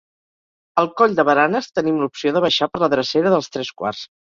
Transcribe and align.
Al 0.83 0.89
Coll 1.01 1.13
de 1.21 1.27
Baranes 1.29 1.69
tenim 1.77 2.03
l'opció 2.03 2.35
de 2.39 2.45
baixar 2.49 2.73
per 2.77 2.87
la 2.87 2.95
drecera 2.99 3.39
dels 3.39 3.57
Tres 3.59 3.77
Quarts. 3.81 4.07